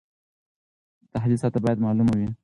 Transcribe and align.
د 1.01 1.03
تحلیل 1.13 1.37
سطحه 1.43 1.61
باید 1.65 1.83
معلومه 1.85 2.13
وي. 2.19 2.29